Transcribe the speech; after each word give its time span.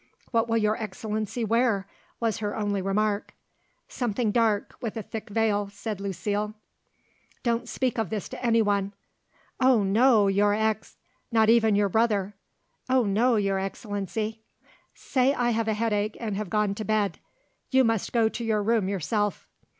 "What 0.31 0.49
will 0.49 0.57
Your 0.57 0.75
Excellency 0.81 1.45
wear?" 1.45 1.85
was 2.19 2.39
her 2.39 2.55
only 2.57 2.81
remark. 2.81 3.35
"Something 3.87 4.31
dark, 4.31 4.73
with 4.81 4.97
a 4.97 5.03
thick 5.03 5.29
veil," 5.29 5.69
said 5.71 6.01
Lucile. 6.01 6.55
"Don't 7.43 7.69
speak 7.69 7.99
of 7.99 8.09
this 8.09 8.27
to 8.29 8.43
anyone." 8.43 8.95
"Oh 9.59 9.83
no, 9.83 10.27
Your 10.27 10.55
Ex" 10.55 10.97
"Not 11.31 11.49
even 11.51 11.75
to 11.75 11.77
your 11.77 11.89
brother." 11.89 12.33
"Oh, 12.89 13.03
no, 13.03 13.35
Your 13.35 13.59
Excellency." 13.59 14.41
"Say 14.95 15.35
I 15.35 15.51
have 15.51 15.67
a 15.67 15.75
headache 15.75 16.17
and 16.19 16.35
have 16.35 16.49
gone 16.49 16.73
to 16.73 16.83
bed. 16.83 17.19
You 17.69 17.83
must 17.83 18.11
go 18.11 18.27
to 18.27 18.43
your 18.43 18.63
room 18.63 18.89
yourself." 18.89 19.47